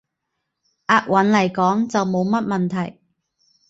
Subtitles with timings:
[0.87, 2.99] 押韻來講，就冇乜問題